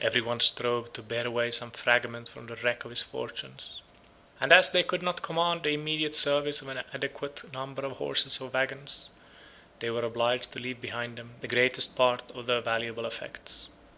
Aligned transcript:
Every 0.00 0.22
one 0.22 0.40
strove 0.40 0.94
to 0.94 1.02
bear 1.02 1.26
away 1.26 1.50
some 1.50 1.70
fragment 1.70 2.30
from 2.30 2.46
the 2.46 2.56
wreck 2.56 2.86
of 2.86 2.90
his 2.92 3.02
fortunes; 3.02 3.82
and 4.40 4.50
as 4.50 4.70
they 4.70 4.82
could 4.82 5.02
not 5.02 5.20
command 5.20 5.64
the 5.64 5.74
immediate 5.74 6.14
service 6.14 6.62
of 6.62 6.68
an 6.68 6.82
adequate 6.94 7.52
number 7.52 7.84
of 7.84 7.98
horses 7.98 8.40
or 8.40 8.48
wagons, 8.48 9.10
they 9.80 9.90
were 9.90 10.04
obliged 10.06 10.52
to 10.52 10.60
leave 10.60 10.80
behind 10.80 11.18
them 11.18 11.34
the 11.42 11.48
greatest 11.48 11.94
part 11.94 12.22
of 12.30 12.46
their 12.46 12.62
valuable 12.62 13.04
effects. 13.04 13.68